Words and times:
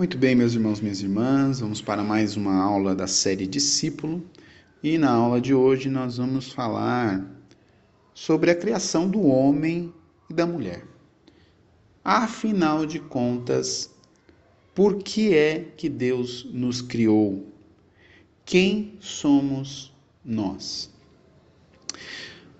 Muito 0.00 0.16
bem, 0.16 0.34
meus 0.34 0.54
irmãos, 0.54 0.80
minhas 0.80 1.02
irmãs, 1.02 1.60
vamos 1.60 1.82
para 1.82 2.02
mais 2.02 2.34
uma 2.34 2.54
aula 2.54 2.94
da 2.94 3.06
série 3.06 3.46
Discípulo. 3.46 4.24
E 4.82 4.96
na 4.96 5.10
aula 5.10 5.38
de 5.42 5.52
hoje 5.52 5.90
nós 5.90 6.16
vamos 6.16 6.50
falar 6.50 7.22
sobre 8.14 8.50
a 8.50 8.54
criação 8.54 9.06
do 9.06 9.20
homem 9.20 9.92
e 10.30 10.32
da 10.32 10.46
mulher. 10.46 10.86
Afinal 12.02 12.86
de 12.86 12.98
contas, 12.98 13.90
por 14.74 15.02
que 15.02 15.34
é 15.34 15.66
que 15.76 15.90
Deus 15.90 16.48
nos 16.50 16.80
criou? 16.80 17.46
Quem 18.46 18.96
somos 19.00 19.94
nós? 20.24 20.90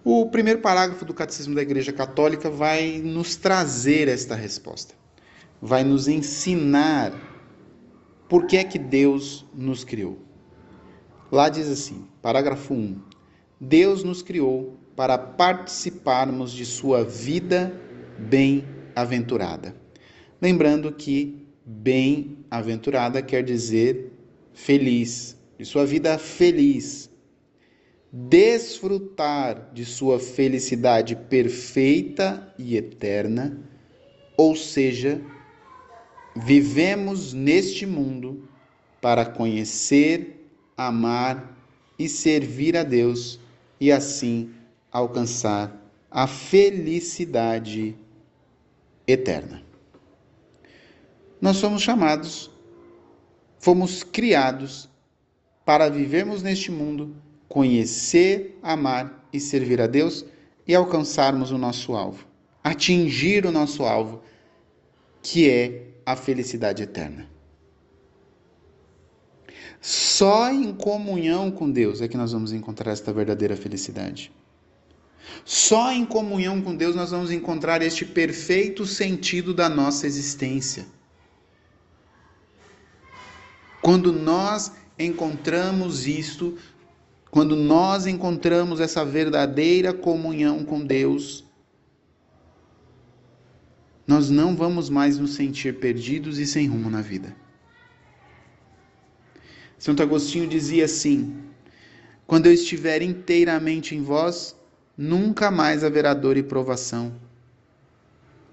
O 0.05 0.27
primeiro 0.27 0.61
parágrafo 0.61 1.07
do 1.07 1.15
Catecismo 1.15 1.55
da 1.55 1.63
Igreja 1.63 1.91
Católica 1.91 2.51
vai 2.51 2.99
nos 2.99 3.35
trazer 3.35 4.09
esta 4.09 4.35
resposta. 4.35 4.95
Vai 5.63 5.85
nos 5.85 6.07
ensinar 6.07 7.30
por 8.31 8.47
que 8.47 8.57
é 8.57 8.63
que 8.63 8.79
Deus 8.79 9.45
nos 9.53 9.83
criou. 9.83 10.17
Lá 11.33 11.49
diz 11.49 11.69
assim, 11.69 12.07
parágrafo 12.23 12.73
1: 12.73 12.97
Deus 13.61 14.05
nos 14.05 14.23
criou 14.23 14.79
para 14.95 15.19
participarmos 15.19 16.53
de 16.53 16.65
sua 16.65 17.03
vida 17.03 17.75
bem-aventurada. 18.17 19.75
Lembrando 20.41 20.93
que 20.93 21.45
bem-aventurada 21.67 23.21
quer 23.21 23.43
dizer 23.43 24.13
feliz, 24.55 25.37
de 25.59 25.65
sua 25.65 25.85
vida 25.85 26.17
feliz. 26.17 27.11
Desfrutar 28.13 29.73
de 29.73 29.85
sua 29.85 30.21
felicidade 30.21 31.17
perfeita 31.17 32.55
e 32.57 32.77
eterna, 32.77 33.59
ou 34.37 34.55
seja, 34.55 35.21
Vivemos 36.35 37.33
neste 37.33 37.85
mundo 37.85 38.49
para 39.01 39.27
conhecer, 39.27 40.49
amar 40.77 41.57
e 41.99 42.09
servir 42.09 42.77
a 42.77 42.83
Deus 42.83 43.41
e 43.81 43.91
assim 43.91 44.51
alcançar 44.93 45.77
a 46.11 46.27
felicidade 46.27 47.97
eterna. 49.07 49.63
Nós 51.41 51.57
somos 51.57 51.83
chamados, 51.83 52.51
fomos 53.59 54.03
criados 54.03 54.89
para 55.65 55.89
vivermos 55.89 56.43
neste 56.43 56.71
mundo, 56.71 57.17
conhecer, 57.49 58.59
amar 58.63 59.27
e 59.33 59.41
servir 59.41 59.81
a 59.81 59.87
Deus 59.87 60.25
e 60.67 60.75
alcançarmos 60.75 61.51
o 61.51 61.59
nosso 61.59 61.95
alvo, 61.95 62.27
atingir 62.63 63.47
o 63.47 63.53
nosso 63.53 63.85
alvo, 63.85 64.23
que 65.23 65.49
é 65.49 65.90
a 66.05 66.17
felicidade 66.17 66.83
eterna. 66.83 67.29
Só 69.81 70.51
em 70.51 70.75
comunhão 70.75 71.51
com 71.51 71.71
Deus 71.71 72.01
é 72.01 72.09
que 72.09 72.17
nós 72.17 72.33
vamos 72.33 72.53
encontrar 72.53 72.93
esta 72.93 73.13
verdadeira 73.13 73.57
felicidade. 73.57 74.31
Só 75.45 75.93
em 75.93 76.05
comunhão 76.05 76.61
com 76.61 76.75
Deus 76.75 76.95
nós 76.95 77.11
vamos 77.11 77.31
encontrar 77.31 77.83
este 77.83 78.05
perfeito 78.05 78.85
sentido 78.85 79.55
da 79.55 79.69
nossa 79.69 80.07
existência. 80.07 80.87
Quando 83.81 84.13
nós 84.13 84.73
encontramos 84.99 86.07
isto, 86.07 86.59
quando 87.31 87.57
nós 87.57 88.07
encontramos 88.07 88.81
essa 88.81 89.05
verdadeira 89.05 89.95
comunhão 89.95 90.65
com 90.65 90.85
Deus, 90.85 91.50
nós 94.11 94.29
não 94.29 94.57
vamos 94.57 94.91
mais 94.91 95.19
nos 95.19 95.35
sentir 95.35 95.77
perdidos 95.77 96.41
e 96.41 96.45
sem 96.45 96.67
rumo 96.67 96.91
na 96.91 97.01
vida. 97.01 97.33
Santo 99.79 100.03
Agostinho 100.03 100.49
dizia 100.49 100.85
assim: 100.87 101.37
Quando 102.27 102.47
eu 102.47 102.53
estiver 102.53 103.03
inteiramente 103.03 103.95
em 103.95 104.03
vós, 104.03 104.57
nunca 104.99 105.49
mais 105.49 105.85
haverá 105.85 106.13
dor 106.13 106.37
e 106.37 106.43
provação. 106.43 107.15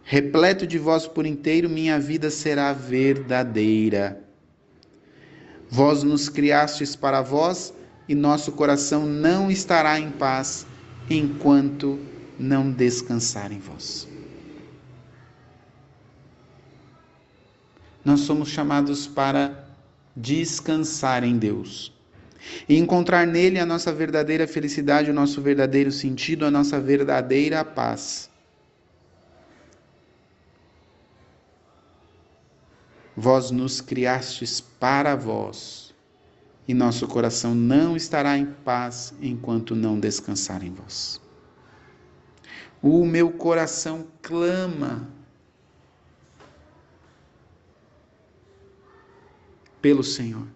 Repleto 0.04 0.68
de 0.68 0.78
vós 0.78 1.08
por 1.08 1.26
inteiro, 1.26 1.68
minha 1.68 2.00
vida 2.00 2.30
será 2.30 2.72
verdadeira. 2.72 4.22
Vós 5.72 6.04
nos 6.04 6.30
criastes 6.30 6.96
para 6.96 7.24
vós, 7.24 7.74
e 8.08 8.14
nosso 8.14 8.52
coração 8.52 9.08
não 9.08 9.50
estará 9.50 10.00
em 10.00 10.12
paz 10.12 10.68
enquanto 11.10 11.98
não 12.38 12.72
descansar 12.72 13.52
em 13.52 13.58
vós. 13.58 14.08
Nós 18.08 18.22
somos 18.22 18.48
chamados 18.48 19.06
para 19.06 19.68
descansar 20.16 21.26
em 21.26 21.38
Deus 21.38 21.94
e 22.70 22.78
encontrar 22.78 23.28
nele 23.28 23.60
a 23.60 23.66
nossa 23.66 23.92
verdadeira 23.92 24.48
felicidade, 24.48 25.12
o 25.12 25.14
nosso 25.14 25.42
verdadeiro 25.42 25.92
sentido, 25.92 26.46
a 26.46 26.50
nossa 26.50 26.80
verdadeira 26.80 27.66
paz. 27.66 28.30
Vós 33.14 33.52
nos 33.52 33.82
criastes 33.82 34.62
para 34.62 35.14
vós, 35.14 35.94
e 36.66 36.74
nosso 36.74 37.10
coração 37.10 37.54
não 37.54 37.98
estará 37.98 38.38
em 38.38 38.46
paz 38.46 39.14
enquanto 39.22 39.76
não 39.76 40.00
descansar 40.00 40.64
em 40.64 40.72
vós. 40.74 41.20
O 42.82 43.06
meu 43.06 43.32
coração 43.32 44.08
clama 44.22 45.17
pelo 49.82 50.04
Senhor. 50.04 50.48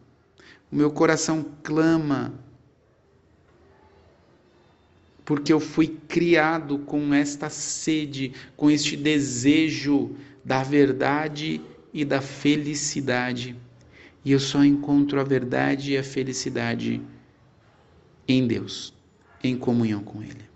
O 0.71 0.75
meu 0.75 0.91
coração 0.91 1.45
clama 1.63 2.33
porque 5.23 5.53
eu 5.53 5.59
fui 5.59 5.87
criado 6.07 6.79
com 6.79 7.13
esta 7.13 7.49
sede, 7.49 8.33
com 8.57 8.69
este 8.69 8.97
desejo 8.97 10.15
da 10.43 10.63
verdade 10.63 11.61
e 11.93 12.03
da 12.03 12.21
felicidade. 12.21 13.55
E 14.25 14.31
eu 14.31 14.39
só 14.39 14.63
encontro 14.63 15.19
a 15.19 15.23
verdade 15.23 15.93
e 15.93 15.97
a 15.97 16.03
felicidade 16.03 17.01
em 18.27 18.45
Deus, 18.45 18.93
em 19.43 19.57
comunhão 19.57 20.03
com 20.03 20.21
Ele. 20.21 20.50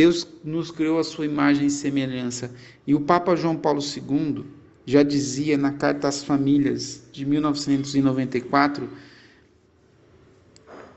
Deus 0.00 0.26
nos 0.42 0.70
criou 0.70 0.98
a 0.98 1.04
sua 1.04 1.26
imagem 1.26 1.66
e 1.66 1.70
semelhança. 1.70 2.50
E 2.86 2.94
o 2.94 3.02
Papa 3.02 3.36
João 3.36 3.54
Paulo 3.54 3.82
II 3.82 4.46
já 4.86 5.02
dizia 5.02 5.58
na 5.58 5.72
Carta 5.72 6.08
às 6.08 6.24
Famílias 6.24 7.02
de 7.12 7.26
1994 7.26 8.88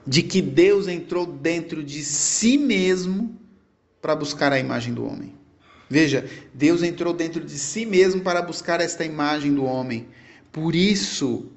de 0.08 0.24
que 0.24 0.42
Deus 0.42 0.88
entrou 0.88 1.26
dentro 1.26 1.84
de 1.84 2.02
si 2.02 2.58
mesmo 2.58 3.38
para 4.02 4.16
buscar 4.16 4.54
a 4.54 4.60
imagem 4.60 4.94
do 4.94 5.06
homem. 5.06 5.34
Veja, 5.90 6.26
Deus 6.54 6.82
entrou 6.82 7.14
dentro 7.14 7.44
de 7.44 7.60
si 7.60 7.86
mesmo 7.86 8.22
para 8.22 8.42
buscar 8.42 8.80
esta 8.80 9.04
imagem 9.04 9.54
do 9.54 9.66
homem. 9.66 10.08
Por 10.50 10.74
isso 10.74 11.52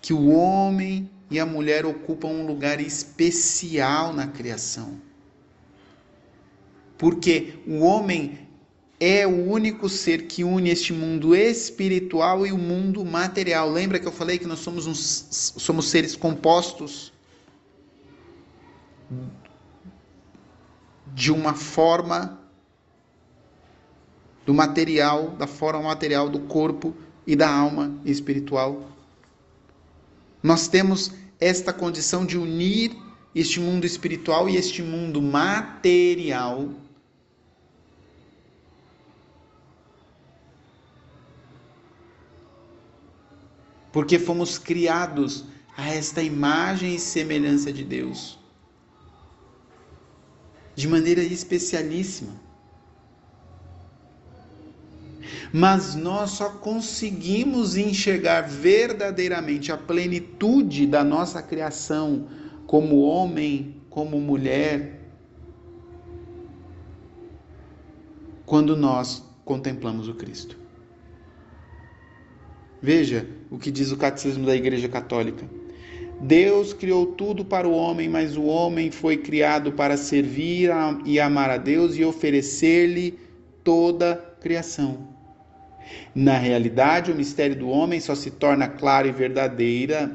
que 0.00 0.12
o 0.12 0.28
homem 0.28 1.10
e 1.28 1.40
a 1.40 1.46
mulher 1.46 1.84
ocupam 1.84 2.28
um 2.28 2.46
lugar 2.46 2.80
especial 2.80 4.12
na 4.12 4.28
criação 4.28 5.04
porque 6.98 7.54
o 7.66 7.80
homem 7.80 8.46
é 8.98 9.26
o 9.26 9.50
único 9.50 9.88
ser 9.88 10.26
que 10.26 10.42
une 10.42 10.70
este 10.70 10.92
mundo 10.92 11.34
espiritual 11.34 12.46
e 12.46 12.52
o 12.52 12.58
mundo 12.58 13.04
material. 13.04 13.70
Lembra 13.70 13.98
que 13.98 14.06
eu 14.06 14.12
falei 14.12 14.38
que 14.38 14.46
nós 14.46 14.60
somos, 14.60 14.86
uns, 14.86 15.54
somos 15.58 15.88
seres 15.88 16.16
compostos 16.16 17.12
de 21.14 21.30
uma 21.30 21.54
forma 21.54 22.40
do 24.46 24.54
material, 24.54 25.30
da 25.30 25.46
forma 25.46 25.82
material 25.82 26.28
do 26.28 26.40
corpo 26.40 26.94
e 27.26 27.36
da 27.36 27.50
alma 27.50 27.92
espiritual. 28.04 28.88
Nós 30.42 30.68
temos 30.68 31.12
esta 31.38 31.72
condição 31.72 32.24
de 32.24 32.38
unir 32.38 32.96
este 33.34 33.60
mundo 33.60 33.84
espiritual 33.84 34.48
e 34.48 34.56
este 34.56 34.82
mundo 34.82 35.20
material 35.20 36.70
porque 43.96 44.18
fomos 44.18 44.58
criados 44.58 45.46
a 45.74 45.88
esta 45.88 46.22
imagem 46.22 46.96
e 46.96 46.98
semelhança 46.98 47.72
de 47.72 47.82
Deus, 47.82 48.38
de 50.74 50.86
maneira 50.86 51.22
especialíssima. 51.22 52.34
Mas 55.50 55.94
nós 55.94 56.32
só 56.32 56.50
conseguimos 56.50 57.74
enxergar 57.74 58.42
verdadeiramente 58.42 59.72
a 59.72 59.78
plenitude 59.78 60.86
da 60.86 61.02
nossa 61.02 61.40
criação 61.40 62.28
como 62.66 63.00
homem, 63.00 63.80
como 63.88 64.20
mulher, 64.20 65.08
quando 68.44 68.76
nós 68.76 69.24
contemplamos 69.42 70.06
o 70.06 70.12
Cristo. 70.12 70.54
Veja 72.82 73.35
o 73.50 73.58
que 73.58 73.70
diz 73.70 73.92
o 73.92 73.96
Catecismo 73.96 74.46
da 74.46 74.54
Igreja 74.54 74.88
Católica. 74.88 75.48
Deus 76.20 76.72
criou 76.72 77.06
tudo 77.06 77.44
para 77.44 77.68
o 77.68 77.72
homem, 77.72 78.08
mas 78.08 78.36
o 78.36 78.44
homem 78.44 78.90
foi 78.90 79.18
criado 79.18 79.72
para 79.72 79.96
servir 79.96 80.70
e 81.04 81.20
amar 81.20 81.50
a 81.50 81.56
Deus 81.58 81.96
e 81.96 82.04
oferecer-lhe 82.04 83.18
toda 83.62 84.12
a 84.12 84.16
criação. 84.40 85.08
Na 86.14 86.38
realidade, 86.38 87.12
o 87.12 87.14
mistério 87.14 87.56
do 87.56 87.68
homem 87.68 88.00
só 88.00 88.14
se 88.14 88.30
torna 88.30 88.66
claro 88.66 89.08
e 89.08 89.12
verdadeira 89.12 90.10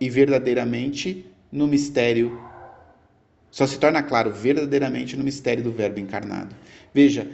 e 0.00 0.10
verdadeiramente 0.10 1.24
no 1.50 1.66
mistério 1.66 2.38
só 3.54 3.68
se 3.68 3.78
torna 3.78 4.02
claro 4.02 4.32
verdadeiramente 4.32 5.16
no 5.16 5.22
mistério 5.22 5.62
do 5.62 5.70
Verbo 5.70 6.00
encarnado. 6.00 6.56
Veja, 6.92 7.28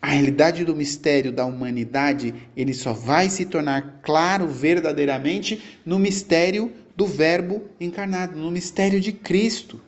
a 0.00 0.08
realidade 0.08 0.64
do 0.64 0.76
mistério 0.76 1.32
da 1.32 1.44
humanidade, 1.44 2.32
ele 2.56 2.72
só 2.72 2.92
vai 2.92 3.28
se 3.28 3.44
tornar 3.44 4.00
claro 4.02 4.46
verdadeiramente 4.46 5.80
no 5.84 5.98
mistério 5.98 6.72
do 6.96 7.04
Verbo 7.06 7.64
encarnado, 7.80 8.36
no 8.38 8.50
mistério 8.50 9.00
de 9.00 9.12
Cristo. 9.12 9.80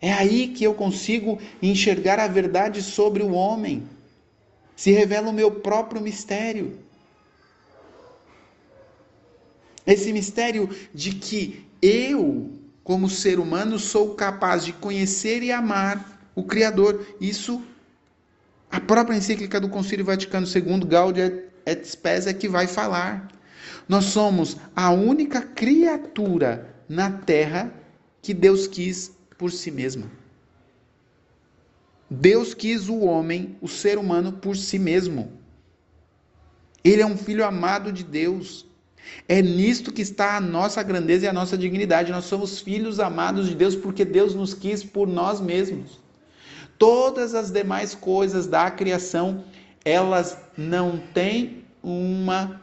É 0.00 0.12
aí 0.12 0.48
que 0.48 0.64
eu 0.64 0.74
consigo 0.74 1.38
enxergar 1.62 2.18
a 2.18 2.26
verdade 2.26 2.82
sobre 2.82 3.22
o 3.22 3.32
homem. 3.32 3.84
Se 4.74 4.90
revela 4.90 5.30
o 5.30 5.32
meu 5.32 5.50
próprio 5.50 6.00
mistério. 6.00 6.78
Esse 9.86 10.12
mistério 10.12 10.68
de 10.94 11.12
que 11.12 11.66
eu, 11.80 12.50
como 12.82 13.08
ser 13.08 13.38
humano, 13.38 13.78
sou 13.78 14.14
capaz 14.14 14.64
de 14.64 14.72
conhecer 14.72 15.42
e 15.42 15.52
amar 15.52 16.30
o 16.34 16.42
Criador. 16.42 17.06
Isso 17.20 17.62
a 18.72 18.80
própria 18.80 19.16
encíclica 19.16 19.60
do 19.60 19.68
Concílio 19.68 20.02
Vaticano 20.02 20.46
II, 20.46 20.86
Gaudium 20.86 21.42
et 21.66 21.86
Spes, 21.86 22.26
é 22.26 22.32
que 22.32 22.48
vai 22.48 22.66
falar. 22.66 23.28
Nós 23.86 24.06
somos 24.06 24.56
a 24.74 24.90
única 24.90 25.42
criatura 25.42 26.74
na 26.88 27.10
Terra 27.10 27.70
que 28.22 28.32
Deus 28.32 28.66
quis 28.66 29.12
por 29.36 29.52
si 29.52 29.70
mesma. 29.70 30.10
Deus 32.08 32.54
quis 32.54 32.88
o 32.88 33.00
homem, 33.00 33.56
o 33.60 33.68
ser 33.68 33.98
humano, 33.98 34.32
por 34.32 34.56
si 34.56 34.78
mesmo. 34.78 35.32
Ele 36.82 37.02
é 37.02 37.06
um 37.06 37.16
filho 37.16 37.44
amado 37.44 37.92
de 37.92 38.02
Deus. 38.02 38.66
É 39.28 39.42
nisto 39.42 39.92
que 39.92 40.00
está 40.00 40.36
a 40.36 40.40
nossa 40.40 40.82
grandeza 40.82 41.26
e 41.26 41.28
a 41.28 41.32
nossa 41.32 41.58
dignidade. 41.58 42.10
Nós 42.10 42.24
somos 42.24 42.60
filhos 42.60 42.98
amados 42.98 43.48
de 43.48 43.54
Deus 43.54 43.76
porque 43.76 44.04
Deus 44.04 44.34
nos 44.34 44.54
quis 44.54 44.82
por 44.82 45.06
nós 45.06 45.40
mesmos. 45.42 46.01
Todas 46.82 47.32
as 47.32 47.52
demais 47.52 47.94
coisas 47.94 48.48
da 48.48 48.68
criação, 48.68 49.44
elas 49.84 50.36
não 50.58 50.98
têm 50.98 51.64
uma 51.80 52.60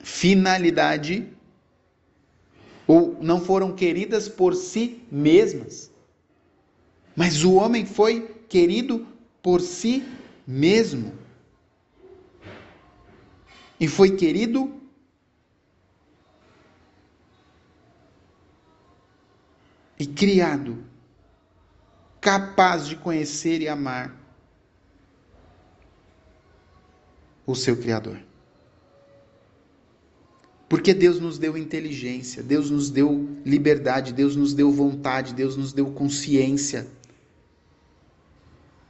finalidade 0.00 1.26
ou 2.86 3.16
não 3.18 3.40
foram 3.40 3.74
queridas 3.74 4.28
por 4.28 4.54
si 4.54 5.02
mesmas. 5.10 5.90
Mas 7.16 7.42
o 7.44 7.54
homem 7.54 7.86
foi 7.86 8.28
querido 8.46 9.06
por 9.42 9.62
si 9.62 10.06
mesmo. 10.46 11.14
E 13.80 13.88
foi 13.88 14.16
querido 14.16 14.82
e 19.98 20.06
criado 20.06 20.92
capaz 22.24 22.88
de 22.88 22.96
conhecer 22.96 23.60
e 23.60 23.68
amar 23.68 24.10
o 27.46 27.54
seu 27.54 27.76
Criador. 27.76 28.18
Porque 30.66 30.94
Deus 30.94 31.20
nos 31.20 31.36
deu 31.36 31.58
inteligência, 31.58 32.42
Deus 32.42 32.70
nos 32.70 32.88
deu 32.88 33.28
liberdade, 33.44 34.10
Deus 34.10 34.34
nos 34.34 34.54
deu 34.54 34.72
vontade, 34.72 35.34
Deus 35.34 35.54
nos 35.54 35.74
deu 35.74 35.92
consciência. 35.92 36.86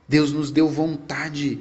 Deus 0.09 0.31
nos 0.31 0.53
deu 0.53 0.69
vontade, 0.69 1.59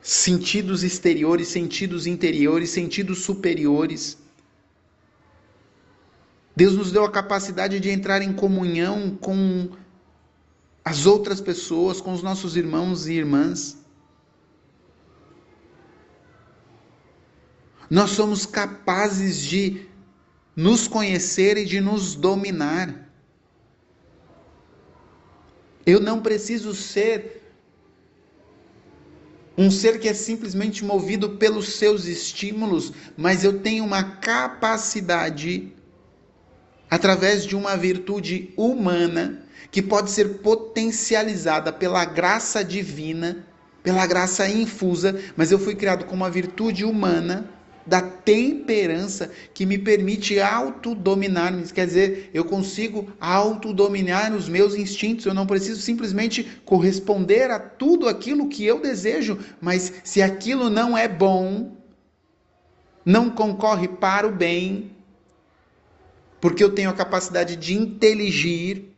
sentidos 0.00 0.84
exteriores, 0.84 1.48
sentidos 1.48 2.06
interiores, 2.06 2.70
sentidos 2.70 3.18
superiores. 3.24 4.16
Deus 6.54 6.74
nos 6.74 6.92
deu 6.92 7.04
a 7.04 7.10
capacidade 7.10 7.80
de 7.80 7.90
entrar 7.90 8.22
em 8.22 8.32
comunhão 8.32 9.16
com 9.20 9.70
as 10.84 11.06
outras 11.06 11.40
pessoas, 11.40 12.00
com 12.00 12.12
os 12.12 12.22
nossos 12.22 12.56
irmãos 12.56 13.06
e 13.06 13.12
irmãs. 13.12 13.76
Nós 17.88 18.10
somos 18.10 18.46
capazes 18.46 19.40
de 19.40 19.86
nos 20.56 20.88
conhecer 20.88 21.56
e 21.56 21.64
de 21.64 21.80
nos 21.80 22.14
dominar. 22.14 23.10
Eu 25.84 26.00
não 26.00 26.20
preciso 26.20 26.74
ser 26.74 27.42
um 29.56 29.70
ser 29.70 30.00
que 30.00 30.08
é 30.08 30.14
simplesmente 30.14 30.84
movido 30.84 31.36
pelos 31.36 31.74
seus 31.74 32.06
estímulos, 32.06 32.92
mas 33.16 33.44
eu 33.44 33.60
tenho 33.60 33.84
uma 33.84 34.02
capacidade, 34.02 35.74
através 36.92 37.46
de 37.46 37.56
uma 37.56 37.74
virtude 37.74 38.52
humana, 38.54 39.46
que 39.70 39.80
pode 39.80 40.10
ser 40.10 40.40
potencializada 40.40 41.72
pela 41.72 42.04
graça 42.04 42.62
divina, 42.62 43.46
pela 43.82 44.06
graça 44.06 44.46
infusa, 44.46 45.18
mas 45.34 45.50
eu 45.50 45.58
fui 45.58 45.74
criado 45.74 46.04
com 46.04 46.14
uma 46.14 46.28
virtude 46.28 46.84
humana 46.84 47.48
da 47.86 48.02
temperança 48.02 49.30
que 49.54 49.64
me 49.64 49.78
permite 49.78 50.38
autodominar-me. 50.38 51.66
Quer 51.72 51.86
dizer, 51.86 52.30
eu 52.34 52.44
consigo 52.44 53.10
autodominar 53.18 54.34
os 54.34 54.46
meus 54.46 54.74
instintos. 54.74 55.24
Eu 55.24 55.32
não 55.32 55.46
preciso 55.46 55.80
simplesmente 55.80 56.44
corresponder 56.62 57.50
a 57.50 57.58
tudo 57.58 58.06
aquilo 58.06 58.50
que 58.50 58.66
eu 58.66 58.82
desejo, 58.82 59.38
mas 59.62 59.94
se 60.04 60.20
aquilo 60.20 60.68
não 60.68 60.96
é 60.96 61.08
bom, 61.08 61.74
não 63.02 63.30
concorre 63.30 63.88
para 63.88 64.28
o 64.28 64.30
bem, 64.30 64.90
porque 66.42 66.62
eu 66.62 66.74
tenho 66.74 66.90
a 66.90 66.94
capacidade 66.94 67.56
de 67.56 67.72
inteligir, 67.72 68.92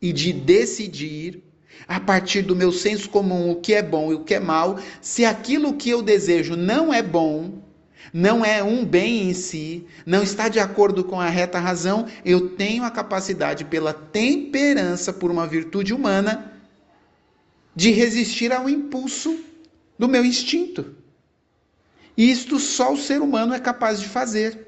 e 0.00 0.12
de 0.12 0.32
decidir, 0.32 1.42
a 1.88 1.98
partir 1.98 2.42
do 2.42 2.54
meu 2.54 2.70
senso 2.70 3.08
comum, 3.08 3.50
o 3.50 3.56
que 3.56 3.74
é 3.74 3.82
bom 3.82 4.12
e 4.12 4.14
o 4.14 4.24
que 4.24 4.34
é 4.34 4.40
mal, 4.40 4.78
se 5.00 5.24
aquilo 5.24 5.74
que 5.74 5.90
eu 5.90 6.00
desejo 6.00 6.54
não 6.56 6.92
é 6.94 7.02
bom, 7.02 7.62
não 8.12 8.44
é 8.44 8.62
um 8.62 8.84
bem 8.84 9.28
em 9.28 9.34
si, 9.34 9.84
não 10.06 10.22
está 10.22 10.48
de 10.48 10.60
acordo 10.60 11.02
com 11.02 11.20
a 11.20 11.28
reta 11.28 11.58
razão, 11.58 12.06
eu 12.24 12.50
tenho 12.50 12.84
a 12.84 12.90
capacidade, 12.90 13.64
pela 13.64 13.92
temperança, 13.92 15.12
por 15.12 15.30
uma 15.30 15.46
virtude 15.46 15.92
humana, 15.92 16.52
de 17.74 17.90
resistir 17.90 18.52
ao 18.52 18.68
impulso 18.68 19.38
do 19.98 20.08
meu 20.08 20.24
instinto. 20.24 20.94
E 22.16 22.30
isto 22.30 22.58
só 22.58 22.92
o 22.92 22.96
ser 22.96 23.20
humano 23.20 23.52
é 23.52 23.58
capaz 23.58 24.00
de 24.00 24.06
fazer. 24.06 24.65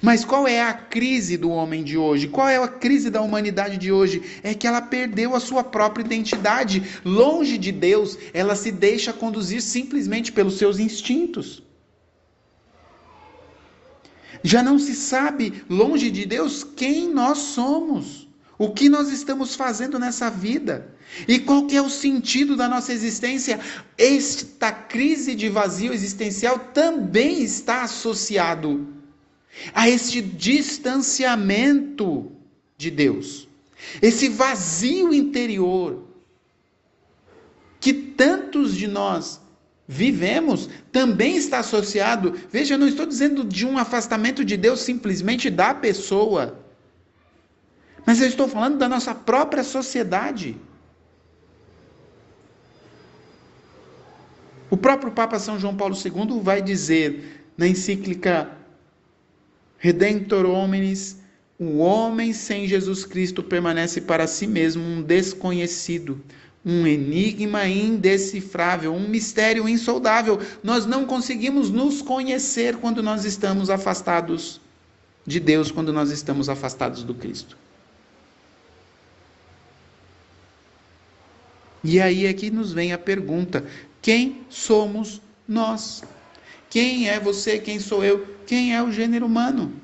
Mas 0.00 0.24
qual 0.24 0.46
é 0.46 0.62
a 0.62 0.72
crise 0.72 1.36
do 1.36 1.50
homem 1.50 1.82
de 1.82 1.96
hoje? 1.96 2.28
Qual 2.28 2.48
é 2.48 2.56
a 2.56 2.68
crise 2.68 3.10
da 3.10 3.20
humanidade 3.20 3.76
de 3.76 3.90
hoje? 3.90 4.22
É 4.42 4.54
que 4.54 4.66
ela 4.66 4.80
perdeu 4.80 5.34
a 5.34 5.40
sua 5.40 5.64
própria 5.64 6.04
identidade. 6.04 7.00
Longe 7.04 7.58
de 7.58 7.72
Deus, 7.72 8.16
ela 8.32 8.54
se 8.54 8.70
deixa 8.70 9.12
conduzir 9.12 9.60
simplesmente 9.60 10.32
pelos 10.32 10.58
seus 10.58 10.78
instintos. 10.78 11.62
Já 14.42 14.62
não 14.62 14.78
se 14.78 14.94
sabe, 14.94 15.62
longe 15.68 16.10
de 16.10 16.26
Deus, 16.26 16.64
quem 16.64 17.08
nós 17.12 17.38
somos, 17.38 18.28
o 18.58 18.70
que 18.70 18.88
nós 18.88 19.10
estamos 19.10 19.54
fazendo 19.54 19.98
nessa 19.98 20.30
vida. 20.30 20.94
E 21.28 21.38
qual 21.38 21.66
que 21.66 21.76
é 21.76 21.82
o 21.82 21.90
sentido 21.90 22.56
da 22.56 22.66
nossa 22.66 22.92
existência? 22.92 23.60
Esta 23.96 24.72
crise 24.72 25.34
de 25.34 25.48
vazio 25.48 25.92
existencial 25.92 26.58
também 26.72 27.42
está 27.42 27.82
associado 27.82 29.01
a 29.74 29.88
este 29.88 30.22
distanciamento 30.22 32.32
de 32.76 32.90
Deus, 32.90 33.48
esse 34.00 34.28
vazio 34.28 35.12
interior 35.12 36.04
que 37.80 37.92
tantos 37.92 38.76
de 38.76 38.86
nós 38.86 39.40
vivemos 39.86 40.70
também 40.90 41.36
está 41.36 41.58
associado. 41.58 42.32
Veja, 42.50 42.74
eu 42.74 42.78
não 42.78 42.86
estou 42.86 43.04
dizendo 43.04 43.44
de 43.44 43.66
um 43.66 43.76
afastamento 43.76 44.44
de 44.44 44.56
Deus 44.56 44.80
simplesmente 44.80 45.50
da 45.50 45.74
pessoa, 45.74 46.60
mas 48.06 48.20
eu 48.20 48.28
estou 48.28 48.48
falando 48.48 48.78
da 48.78 48.88
nossa 48.88 49.14
própria 49.14 49.64
sociedade. 49.64 50.56
O 54.70 54.76
próprio 54.76 55.12
Papa 55.12 55.38
São 55.38 55.58
João 55.58 55.76
Paulo 55.76 55.94
II 55.94 56.40
vai 56.40 56.62
dizer 56.62 57.52
na 57.56 57.66
encíclica 57.66 58.61
Redentor 59.82 60.46
hominis 60.46 61.16
o 61.58 61.78
homem 61.78 62.32
sem 62.32 62.68
Jesus 62.68 63.04
Cristo 63.04 63.42
permanece 63.42 64.00
para 64.00 64.28
si 64.28 64.46
mesmo 64.46 64.80
um 64.80 65.02
desconhecido, 65.02 66.20
um 66.64 66.86
enigma 66.86 67.66
indecifrável, 67.66 68.94
um 68.94 69.08
mistério 69.08 69.68
insondável. 69.68 70.38
Nós 70.62 70.86
não 70.86 71.04
conseguimos 71.04 71.68
nos 71.68 72.00
conhecer 72.00 72.76
quando 72.76 73.02
nós 73.02 73.24
estamos 73.24 73.70
afastados 73.70 74.60
de 75.26 75.40
Deus, 75.40 75.72
quando 75.72 75.92
nós 75.92 76.12
estamos 76.12 76.48
afastados 76.48 77.02
do 77.02 77.12
Cristo. 77.12 77.58
E 81.82 82.00
aí 82.00 82.26
é 82.26 82.32
que 82.32 82.52
nos 82.52 82.72
vem 82.72 82.92
a 82.92 82.98
pergunta: 82.98 83.64
quem 84.00 84.42
somos 84.48 85.20
nós? 85.48 86.04
Quem 86.72 87.06
é 87.06 87.20
você? 87.20 87.58
Quem 87.58 87.78
sou 87.78 88.02
eu? 88.02 88.26
Quem 88.46 88.74
é 88.74 88.82
o 88.82 88.90
gênero 88.90 89.26
humano? 89.26 89.74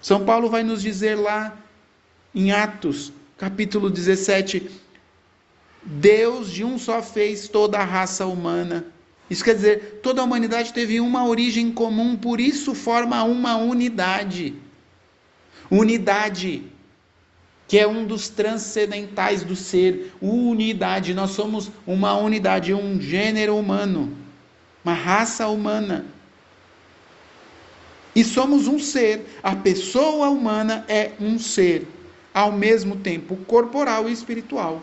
São 0.00 0.24
Paulo 0.24 0.48
vai 0.48 0.62
nos 0.62 0.80
dizer 0.80 1.16
lá 1.16 1.58
em 2.32 2.52
Atos, 2.52 3.12
capítulo 3.36 3.90
17, 3.90 4.70
Deus 5.82 6.52
de 6.52 6.62
um 6.62 6.78
só 6.78 7.02
fez 7.02 7.48
toda 7.48 7.78
a 7.78 7.84
raça 7.84 8.24
humana. 8.26 8.86
Isso 9.28 9.42
quer 9.42 9.56
dizer, 9.56 9.98
toda 10.04 10.20
a 10.20 10.24
humanidade 10.24 10.72
teve 10.72 11.00
uma 11.00 11.26
origem 11.26 11.72
comum, 11.72 12.16
por 12.16 12.38
isso 12.38 12.76
forma 12.76 13.24
uma 13.24 13.56
unidade. 13.56 14.54
Unidade, 15.68 16.62
que 17.74 17.78
é 17.80 17.88
um 17.88 18.06
dos 18.06 18.28
transcendentais 18.28 19.42
do 19.42 19.56
ser. 19.56 20.12
Unidade, 20.22 21.12
nós 21.12 21.32
somos 21.32 21.72
uma 21.84 22.16
unidade, 22.16 22.72
um 22.72 23.00
gênero 23.00 23.56
humano, 23.56 24.16
uma 24.84 24.94
raça 24.94 25.48
humana. 25.48 26.06
E 28.14 28.22
somos 28.22 28.68
um 28.68 28.78
ser. 28.78 29.26
A 29.42 29.56
pessoa 29.56 30.28
humana 30.28 30.84
é 30.86 31.14
um 31.18 31.36
ser, 31.36 31.84
ao 32.32 32.52
mesmo 32.52 32.94
tempo 32.94 33.34
corporal 33.38 34.08
e 34.08 34.12
espiritual. 34.12 34.80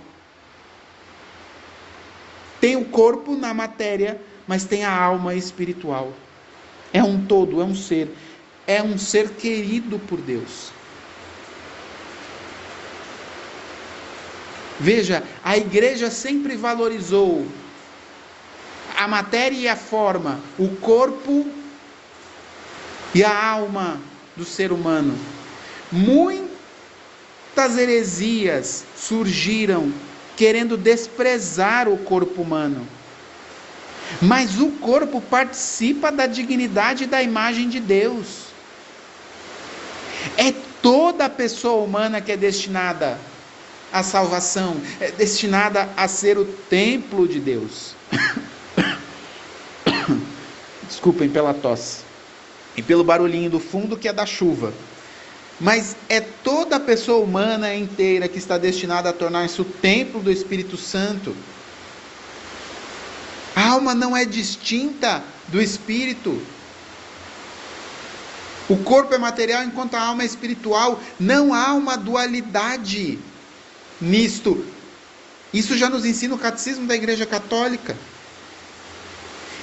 Tem 2.60 2.76
o 2.76 2.84
corpo 2.84 3.38
na 3.38 3.54
matéria, 3.54 4.20
mas 4.46 4.66
tem 4.66 4.84
a 4.84 4.94
alma 4.94 5.34
espiritual. 5.34 6.12
É 6.92 7.02
um 7.02 7.26
todo, 7.26 7.62
é 7.62 7.64
um 7.64 7.74
ser. 7.74 8.14
É 8.68 8.84
um 8.84 8.98
ser 8.98 9.30
querido 9.36 9.98
por 9.98 10.20
Deus. 10.20 10.81
Veja, 14.82 15.22
a 15.44 15.56
igreja 15.56 16.10
sempre 16.10 16.56
valorizou 16.56 17.46
a 18.98 19.08
matéria 19.08 19.56
e 19.56 19.68
a 19.68 19.76
forma, 19.76 20.40
o 20.58 20.70
corpo 20.78 21.48
e 23.14 23.24
a 23.24 23.46
alma 23.46 24.02
do 24.36 24.44
ser 24.44 24.72
humano. 24.72 25.16
Muitas 25.92 26.50
heresias 27.78 28.84
surgiram 28.98 29.94
querendo 30.36 30.76
desprezar 30.76 31.88
o 31.88 31.98
corpo 31.98 32.42
humano. 32.42 32.88
Mas 34.20 34.60
o 34.60 34.72
corpo 34.72 35.22
participa 35.22 36.12
da 36.12 36.26
dignidade 36.26 37.04
e 37.04 37.08
da 37.08 37.22
imagem 37.22 37.70
de 37.70 37.80
Deus. 37.80 38.48
É 40.38 40.52
toda 40.82 41.26
a 41.26 41.30
pessoa 41.30 41.84
humana 41.84 42.20
que 42.20 42.32
é 42.32 42.38
destinada 42.38 43.20
à 43.92 44.04
salvação, 44.04 44.80
é 45.00 45.12
destinada 45.12 45.90
a 45.96 46.08
ser 46.08 46.38
o 46.38 46.46
templo 46.46 47.28
de 47.28 47.40
Deus. 47.40 47.96
Desculpem 50.88 51.30
pela 51.30 51.54
tosse 51.54 52.02
e 52.76 52.82
pelo 52.82 53.04
barulhinho 53.04 53.50
do 53.50 53.60
fundo 53.60 53.98
que 53.98 54.08
é 54.08 54.14
da 54.14 54.26
chuva. 54.26 54.74
Mas 55.60 55.96
é 56.10 56.20
toda 56.20 56.78
a 56.78 56.80
pessoa 56.80 57.24
humana 57.24 57.76
inteira 57.76 58.28
que 58.28 58.40
está 58.40 58.58
destinada 58.58 59.10
a 59.10 59.14
tornar-se 59.14 59.62
o 59.62 59.66
templo 59.66 60.20
do 60.20 60.32
Espírito 60.32 60.76
Santo. 60.76 61.36
A 63.56 63.70
alma 63.70 63.94
não 63.94 64.18
é 64.18 64.26
distinta 64.26 65.24
do 65.50 65.62
espírito. 65.62 66.42
O 68.70 68.78
corpo 68.78 69.14
é 69.14 69.18
material 69.18 69.64
enquanto 69.64 69.96
a 69.96 70.02
alma 70.02 70.24
é 70.24 70.26
espiritual. 70.26 71.00
Não 71.20 71.54
há 71.54 71.74
uma 71.74 71.98
dualidade 71.98 73.20
nisto. 74.02 74.66
Isso 75.54 75.78
já 75.78 75.90
nos 75.90 76.06
ensina 76.06 76.36
o 76.36 76.40
catecismo 76.40 76.88
da 76.88 76.96
Igreja 76.96 77.26
Católica. 77.26 77.96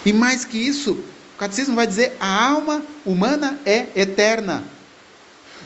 E 0.05 0.13
mais 0.13 0.45
que 0.45 0.57
isso, 0.57 0.93
o 0.93 1.39
catecismo 1.39 1.75
vai 1.75 1.87
dizer: 1.87 2.17
a 2.21 2.49
alma 2.49 2.83
humana 3.05 3.59
é 3.67 3.87
eterna. 3.97 4.65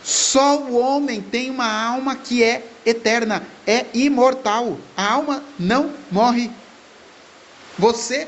Só 0.03 0.59
o 0.59 0.79
homem 0.79 1.21
tem 1.21 1.51
uma 1.51 1.71
alma 1.71 2.17
que 2.17 2.43
é 2.43 2.67
eterna, 2.85 3.47
é 3.67 3.87
imortal. 3.95 4.79
A 4.97 5.13
alma 5.13 5.45
não 5.59 5.93
morre. 6.11 6.51
Você, 7.79 8.27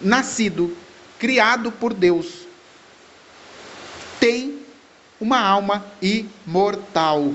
nascido, 0.00 0.76
criado 1.18 1.70
por 1.70 1.94
Deus, 1.94 2.26
tem 4.18 4.58
uma 5.20 5.40
alma 5.40 5.84
imortal. 6.02 7.32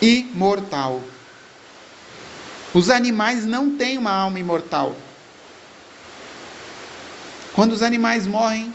Imortal. 0.00 1.02
Os 2.72 2.88
animais 2.88 3.44
não 3.44 3.76
têm 3.76 3.98
uma 3.98 4.12
alma 4.12 4.38
imortal. 4.38 4.94
Quando 7.52 7.72
os 7.72 7.82
animais 7.82 8.26
morrem, 8.26 8.72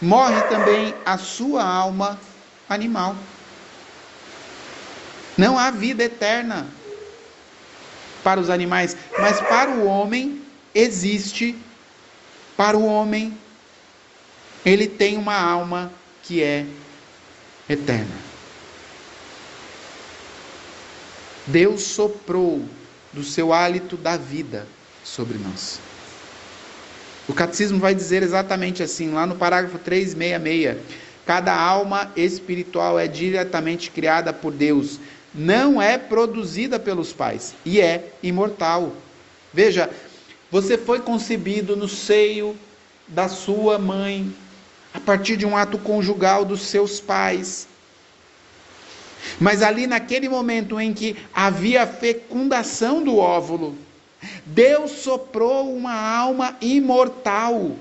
morre 0.00 0.40
também 0.42 0.94
a 1.04 1.18
sua 1.18 1.64
alma 1.64 2.18
animal. 2.68 3.16
Não 5.36 5.58
há 5.58 5.70
vida 5.70 6.04
eterna 6.04 6.66
para 8.22 8.40
os 8.40 8.50
animais, 8.50 8.96
mas 9.18 9.40
para 9.40 9.70
o 9.70 9.86
homem 9.86 10.42
existe. 10.74 11.56
Para 12.56 12.76
o 12.76 12.84
homem, 12.84 13.38
ele 14.64 14.88
tem 14.88 15.16
uma 15.16 15.36
alma 15.36 15.92
que 16.22 16.42
é 16.42 16.66
eterna. 17.68 18.16
Deus 21.46 21.82
soprou 21.82 22.62
do 23.12 23.24
seu 23.24 23.52
hálito 23.52 23.96
da 23.96 24.16
vida 24.16 24.66
sobre 25.02 25.38
nós. 25.38 25.80
O 27.26 27.34
catecismo 27.34 27.78
vai 27.78 27.94
dizer 27.94 28.22
exatamente 28.22 28.82
assim, 28.82 29.12
lá 29.12 29.26
no 29.26 29.36
parágrafo 29.36 29.78
366. 29.78 30.76
Cada 31.26 31.54
alma 31.54 32.10
espiritual 32.16 32.98
é 32.98 33.06
diretamente 33.06 33.90
criada 33.90 34.32
por 34.32 34.50
Deus, 34.50 34.98
não 35.34 35.80
é 35.80 35.98
produzida 35.98 36.78
pelos 36.78 37.12
pais 37.12 37.54
e 37.66 37.82
é 37.82 38.12
imortal. 38.22 38.94
Veja, 39.52 39.90
você 40.50 40.78
foi 40.78 41.00
concebido 41.00 41.76
no 41.76 41.86
seio 41.86 42.56
da 43.06 43.28
sua 43.28 43.78
mãe, 43.78 44.34
a 44.92 45.00
partir 45.00 45.36
de 45.36 45.46
um 45.46 45.56
ato 45.56 45.78
conjugal 45.78 46.44
dos 46.44 46.62
seus 46.62 47.00
pais. 47.00 47.66
Mas 49.40 49.62
ali 49.62 49.86
naquele 49.86 50.28
momento 50.28 50.80
em 50.80 50.94
que 50.94 51.16
havia 51.34 51.86
fecundação 51.86 53.02
do 53.02 53.18
óvulo, 53.18 53.76
Deus 54.46 54.90
soprou 54.90 55.74
uma 55.74 55.94
alma 55.94 56.56
imortal. 56.60 57.76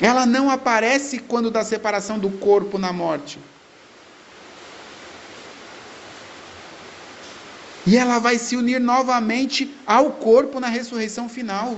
Ela 0.00 0.26
não 0.26 0.50
aparece 0.50 1.18
quando 1.18 1.50
da 1.50 1.64
separação 1.64 2.18
do 2.18 2.30
corpo 2.30 2.78
na 2.78 2.92
morte. 2.92 3.38
E 7.86 7.96
ela 7.96 8.18
vai 8.18 8.38
se 8.38 8.56
unir 8.56 8.80
novamente 8.80 9.72
ao 9.86 10.10
corpo 10.12 10.58
na 10.58 10.68
ressurreição 10.68 11.28
final. 11.28 11.76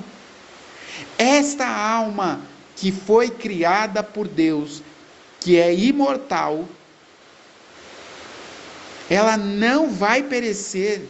Esta 1.19 1.67
alma 1.67 2.41
que 2.75 2.91
foi 2.91 3.29
criada 3.29 4.03
por 4.03 4.27
Deus, 4.27 4.83
que 5.41 5.59
é 5.59 5.75
imortal, 5.75 6.67
ela 9.11 9.37
não 9.37 9.91
vai 9.91 10.23
perecer 10.23 11.03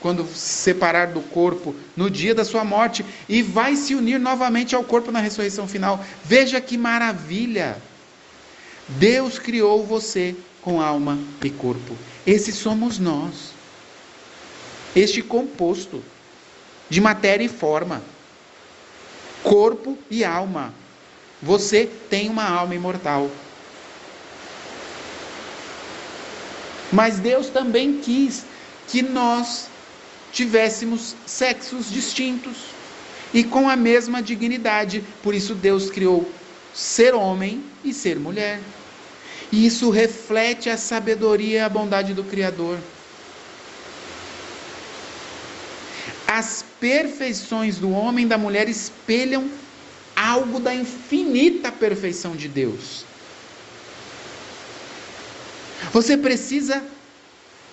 quando 0.00 0.26
se 0.26 0.62
separar 0.62 1.08
do 1.08 1.20
corpo 1.20 1.74
no 1.96 2.10
dia 2.10 2.34
da 2.34 2.44
sua 2.44 2.62
morte 2.62 3.02
e 3.26 3.40
vai 3.40 3.74
se 3.74 3.94
unir 3.94 4.20
novamente 4.20 4.74
ao 4.74 4.84
corpo 4.84 5.10
na 5.10 5.20
ressurreição 5.20 5.66
final. 5.66 6.04
Veja 6.22 6.60
que 6.60 6.76
maravilha! 6.76 7.78
Deus 8.86 9.38
criou 9.38 9.82
você 9.82 10.36
com 10.60 10.80
alma 10.80 11.18
e 11.42 11.48
corpo. 11.48 11.96
Esse 12.26 12.52
somos 12.52 12.98
nós. 12.98 13.53
Este 14.94 15.22
composto 15.22 16.02
de 16.88 17.00
matéria 17.00 17.44
e 17.44 17.48
forma, 17.48 18.02
corpo 19.42 19.98
e 20.10 20.24
alma. 20.24 20.72
Você 21.42 21.90
tem 22.08 22.28
uma 22.28 22.48
alma 22.48 22.74
imortal. 22.74 23.30
Mas 26.92 27.18
Deus 27.18 27.48
também 27.48 27.98
quis 28.00 28.44
que 28.86 29.02
nós 29.02 29.66
tivéssemos 30.32 31.14
sexos 31.26 31.90
distintos 31.90 32.56
e 33.32 33.42
com 33.42 33.68
a 33.68 33.76
mesma 33.76 34.22
dignidade. 34.22 35.02
Por 35.22 35.34
isso 35.34 35.54
Deus 35.54 35.90
criou 35.90 36.30
ser 36.72 37.14
homem 37.14 37.62
e 37.84 37.92
ser 37.92 38.18
mulher. 38.18 38.60
E 39.50 39.66
isso 39.66 39.90
reflete 39.90 40.70
a 40.70 40.76
sabedoria 40.76 41.58
e 41.58 41.60
a 41.60 41.68
bondade 41.68 42.14
do 42.14 42.24
Criador. 42.24 42.78
As 46.26 46.64
perfeições 46.80 47.78
do 47.78 47.90
homem 47.90 48.24
e 48.24 48.28
da 48.28 48.38
mulher 48.38 48.68
espelham 48.68 49.48
algo 50.16 50.58
da 50.60 50.74
infinita 50.74 51.70
perfeição 51.70 52.34
de 52.34 52.48
Deus. 52.48 53.04
Você 55.92 56.16
precisa 56.16 56.82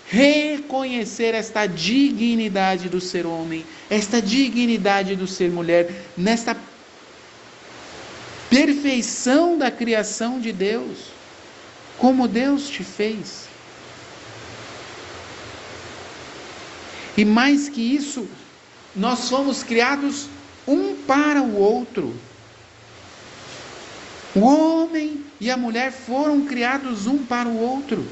reconhecer 0.08 1.34
esta 1.34 1.66
dignidade 1.66 2.90
do 2.90 3.00
ser 3.00 3.26
homem, 3.26 3.66
esta 3.90 4.22
dignidade 4.22 5.16
do 5.16 5.26
ser 5.26 5.50
mulher, 5.50 5.90
nesta 6.18 6.56
perfeição 8.50 9.58
da 9.58 9.72
criação 9.72 10.42
de 10.42 10.52
Deus, 10.52 10.98
como 11.98 12.28
Deus 12.28 12.68
te 12.68 12.84
fez. 12.84 13.46
E 17.16 17.24
mais 17.24 17.70
que 17.70 17.82
isso, 17.82 18.28
nós 18.96 19.30
fomos 19.30 19.64
criados 19.64 20.28
um 20.68 20.96
para 20.96 21.42
o 21.42 21.56
outro. 21.58 22.16
O 24.36 24.42
homem 24.42 25.26
e 25.40 25.50
a 25.50 25.58
mulher 25.58 25.92
foram 25.92 26.46
criados 26.46 27.08
um 27.08 27.18
para 27.18 27.50
o 27.50 27.58
outro. 27.58 28.06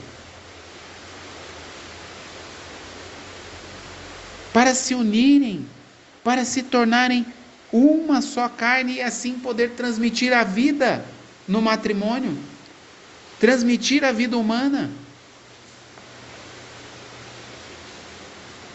Para 4.52 4.74
se 4.74 4.94
unirem, 4.94 5.66
para 6.24 6.44
se 6.44 6.64
tornarem 6.64 7.26
uma 7.72 8.22
só 8.22 8.50
carne 8.50 8.96
e 8.96 9.02
assim 9.02 9.34
poder 9.34 9.72
transmitir 9.72 10.34
a 10.34 10.44
vida 10.44 11.06
no 11.48 11.62
matrimônio, 11.62 12.38
transmitir 13.40 14.04
a 14.04 14.12
vida 14.12 14.38
humana. 14.38 14.90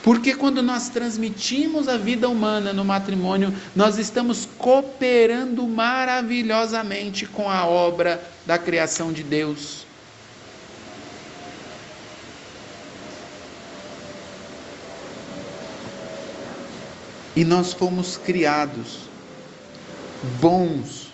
Porque 0.05 0.35
quando 0.35 0.63
nós 0.63 0.91
transmitimos 0.91 1.89
a 1.89 1.97
vida 1.97 2.29
humana 2.29 2.75
no 2.75 2.85
matrimônio, 2.85 3.55
nós 3.75 3.97
estamos 3.97 4.47
cooperando 4.59 5.67
maravilhosamente 5.67 7.25
com 7.25 7.49
a 7.49 7.65
obra 7.65 8.23
da 8.45 8.59
criação 8.59 9.15
de 9.15 9.23
Deus. 9.23 9.87
E 17.35 17.43
nós 17.43 17.73
fomos 17.73 18.19
criados 18.19 19.09
bons 20.39 21.11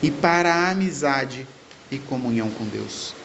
e 0.00 0.12
para 0.12 0.54
a 0.54 0.70
amizade 0.70 1.44
e 1.90 1.98
comunhão 1.98 2.50
com 2.50 2.64
Deus. 2.66 3.16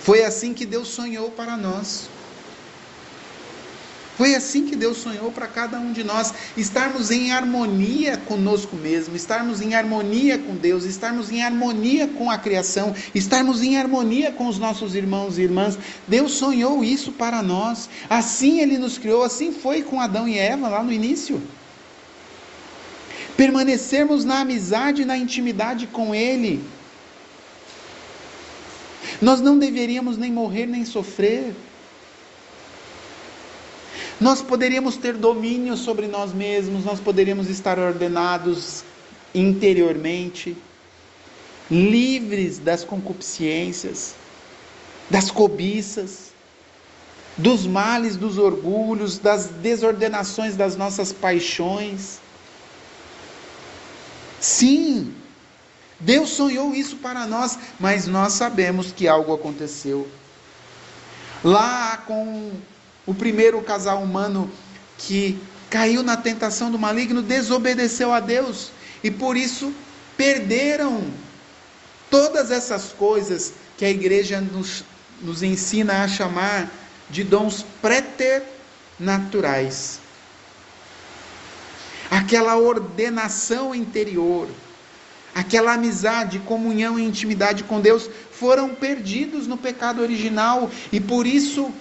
Foi 0.00 0.24
assim 0.24 0.54
que 0.54 0.64
Deus 0.64 0.88
sonhou 0.88 1.30
para 1.30 1.58
nós. 1.58 2.08
Foi 4.20 4.34
assim 4.34 4.66
que 4.66 4.76
Deus 4.76 4.98
sonhou 4.98 5.32
para 5.32 5.46
cada 5.46 5.80
um 5.80 5.92
de 5.92 6.04
nós, 6.04 6.34
estarmos 6.54 7.10
em 7.10 7.32
harmonia 7.32 8.18
conosco 8.18 8.76
mesmo, 8.76 9.16
estarmos 9.16 9.62
em 9.62 9.74
harmonia 9.74 10.36
com 10.36 10.54
Deus, 10.54 10.84
estarmos 10.84 11.32
em 11.32 11.42
harmonia 11.42 12.06
com 12.06 12.30
a 12.30 12.36
criação, 12.36 12.94
estarmos 13.14 13.62
em 13.62 13.78
harmonia 13.78 14.30
com 14.30 14.46
os 14.46 14.58
nossos 14.58 14.94
irmãos 14.94 15.38
e 15.38 15.42
irmãs. 15.44 15.78
Deus 16.06 16.32
sonhou 16.32 16.84
isso 16.84 17.12
para 17.12 17.42
nós. 17.42 17.88
Assim 18.10 18.60
ele 18.60 18.76
nos 18.76 18.98
criou, 18.98 19.22
assim 19.22 19.52
foi 19.52 19.80
com 19.80 19.98
Adão 19.98 20.28
e 20.28 20.38
Eva 20.38 20.68
lá 20.68 20.82
no 20.82 20.92
início. 20.92 21.40
Permanecermos 23.38 24.22
na 24.22 24.40
amizade, 24.40 25.06
na 25.06 25.16
intimidade 25.16 25.86
com 25.86 26.14
ele. 26.14 26.62
Nós 29.22 29.40
não 29.40 29.58
deveríamos 29.58 30.18
nem 30.18 30.30
morrer 30.30 30.66
nem 30.66 30.84
sofrer. 30.84 31.54
Nós 34.20 34.42
poderíamos 34.42 34.96
ter 34.96 35.14
domínio 35.14 35.76
sobre 35.76 36.06
nós 36.06 36.32
mesmos, 36.32 36.84
nós 36.84 37.00
poderíamos 37.00 37.48
estar 37.48 37.78
ordenados 37.78 38.84
interiormente, 39.34 40.54
livres 41.70 42.58
das 42.58 42.84
concupiscências, 42.84 44.14
das 45.08 45.30
cobiças, 45.30 46.32
dos 47.36 47.66
males, 47.66 48.16
dos 48.16 48.36
orgulhos, 48.36 49.18
das 49.18 49.46
desordenações 49.46 50.54
das 50.54 50.76
nossas 50.76 51.12
paixões. 51.12 52.18
Sim, 54.38 55.14
Deus 55.98 56.30
sonhou 56.30 56.74
isso 56.74 56.96
para 56.96 57.26
nós, 57.26 57.58
mas 57.78 58.06
nós 58.06 58.34
sabemos 58.34 58.92
que 58.92 59.08
algo 59.08 59.32
aconteceu. 59.32 60.06
Lá 61.42 61.96
com 62.06 62.52
o 63.06 63.14
primeiro 63.14 63.60
casal 63.62 64.02
humano 64.02 64.50
que 64.98 65.38
caiu 65.68 66.02
na 66.02 66.16
tentação 66.16 66.70
do 66.70 66.78
maligno 66.78 67.22
desobedeceu 67.22 68.12
a 68.12 68.20
Deus 68.20 68.70
e 69.02 69.10
por 69.10 69.36
isso 69.36 69.72
perderam 70.16 71.04
todas 72.10 72.50
essas 72.50 72.92
coisas 72.92 73.54
que 73.78 73.84
a 73.84 73.90
igreja 73.90 74.40
nos, 74.40 74.84
nos 75.22 75.42
ensina 75.42 76.02
a 76.02 76.08
chamar 76.08 76.70
de 77.08 77.22
dons 77.24 77.64
preternaturais. 77.80 80.00
Aquela 82.10 82.56
ordenação 82.56 83.74
interior, 83.74 84.48
aquela 85.34 85.72
amizade, 85.74 86.38
comunhão 86.40 86.98
e 86.98 87.04
intimidade 87.04 87.64
com 87.64 87.80
Deus 87.80 88.10
foram 88.32 88.74
perdidos 88.74 89.46
no 89.46 89.56
pecado 89.56 90.02
original 90.02 90.70
e 90.92 91.00
por 91.00 91.26
isso 91.26 91.72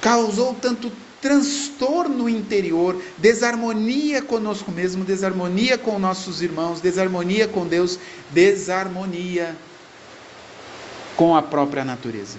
causou 0.00 0.54
tanto 0.54 0.92
transtorno 1.20 2.28
interior, 2.28 3.02
desarmonia 3.18 4.22
conosco 4.22 4.70
mesmo, 4.70 5.04
desarmonia 5.04 5.76
com 5.76 5.98
nossos 5.98 6.42
irmãos, 6.42 6.80
desarmonia 6.80 7.48
com 7.48 7.66
Deus, 7.66 7.98
desarmonia 8.30 9.56
com 11.16 11.34
a 11.34 11.42
própria 11.42 11.84
natureza. 11.84 12.38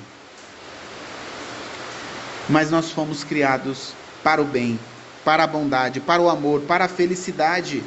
Mas 2.48 2.72
nós 2.72 2.92
fomos 2.92 3.24
criados 3.24 3.94
para 4.24 4.42
o 4.42 4.46
bem, 4.46 4.80
para 5.26 5.44
a 5.44 5.48
bondade, 5.48 6.00
para 6.00 6.22
o 6.22 6.30
amor, 6.30 6.62
para 6.62 6.86
a 6.86 6.88
felicidade. 6.88 7.84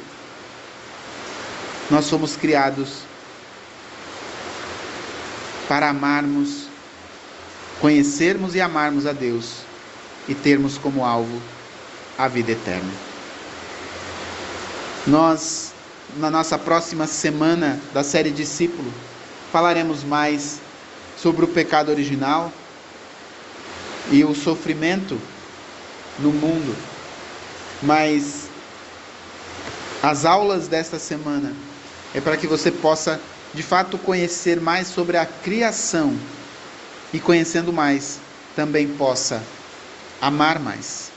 Nós 1.89 2.09
fomos 2.09 2.35
criados 2.35 2.99
para 5.67 5.89
amarmos, 5.89 6.60
conhecermos 7.81 8.53
e 8.53 8.61
amarmos 8.61 9.07
a 9.07 9.11
Deus 9.11 9.63
e 10.29 10.35
termos 10.35 10.77
como 10.77 11.03
alvo 11.03 11.41
a 12.15 12.27
vida 12.27 12.51
eterna. 12.51 12.91
Nós, 15.07 15.73
na 16.15 16.29
nossa 16.29 16.59
próxima 16.59 17.07
semana 17.07 17.79
da 17.91 18.03
série 18.03 18.29
Discípulo, 18.29 18.93
falaremos 19.51 20.03
mais 20.03 20.59
sobre 21.17 21.43
o 21.43 21.47
pecado 21.47 21.89
original 21.89 22.53
e 24.11 24.23
o 24.23 24.35
sofrimento 24.35 25.19
no 26.19 26.31
mundo. 26.31 26.77
Mas 27.81 28.47
as 30.03 30.23
aulas 30.23 30.67
desta 30.67 30.99
semana 30.99 31.51
é 32.13 32.21
para 32.21 32.37
que 32.37 32.45
você 32.45 32.69
possa 32.69 33.19
de 33.55 33.63
fato 33.63 33.97
conhecer 33.97 34.61
mais 34.61 34.87
sobre 34.87 35.17
a 35.17 35.25
criação 35.25 36.15
e 37.13 37.19
conhecendo 37.19 37.73
mais 37.73 38.19
também 38.55 38.87
possa 38.87 39.41
amar 40.21 40.59
mais. 40.59 41.11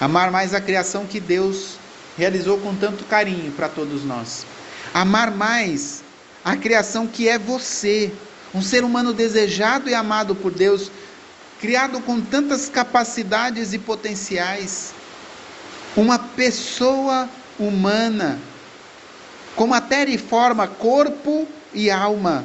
Amar 0.00 0.30
mais 0.30 0.54
a 0.54 0.60
criação 0.60 1.06
que 1.06 1.20
Deus 1.20 1.78
realizou 2.16 2.58
com 2.58 2.74
tanto 2.74 3.04
carinho 3.04 3.52
para 3.52 3.68
todos 3.68 4.04
nós. 4.04 4.44
Amar 4.92 5.30
mais 5.30 6.02
a 6.44 6.56
criação 6.56 7.06
que 7.06 7.28
é 7.28 7.38
você, 7.38 8.12
um 8.54 8.62
ser 8.62 8.84
humano 8.84 9.12
desejado 9.12 9.88
e 9.88 9.94
amado 9.94 10.34
por 10.34 10.52
Deus, 10.52 10.90
criado 11.60 12.00
com 12.00 12.20
tantas 12.20 12.68
capacidades 12.68 13.72
e 13.72 13.78
potenciais. 13.78 14.92
Uma 15.96 16.18
pessoa 16.18 17.28
humana, 17.58 18.38
com 19.56 19.66
matéria 19.66 20.12
e 20.12 20.18
forma, 20.18 20.66
corpo 20.66 21.46
e 21.72 21.90
alma, 21.90 22.44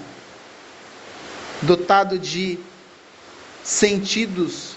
dotado 1.62 2.18
de 2.18 2.58
sentidos 3.64 4.76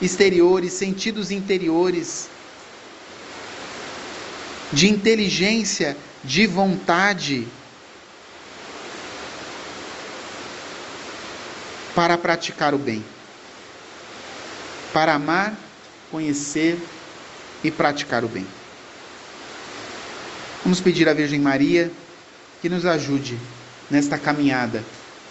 exteriores, 0.00 0.72
sentidos 0.72 1.30
interiores, 1.30 2.28
de 4.72 4.88
inteligência, 4.88 5.96
de 6.22 6.46
vontade. 6.46 7.46
para 11.94 12.18
praticar 12.18 12.74
o 12.74 12.78
bem, 12.78 13.04
para 14.92 15.14
amar, 15.14 15.54
conhecer 16.10 16.76
e 17.62 17.70
praticar 17.70 18.24
o 18.24 18.28
bem. 18.28 18.44
Vamos 20.64 20.80
pedir 20.80 21.08
à 21.08 21.14
Virgem 21.14 21.38
Maria 21.38 21.92
que 22.60 22.68
nos 22.68 22.84
ajude 22.84 23.38
nesta 23.88 24.18
caminhada 24.18 24.82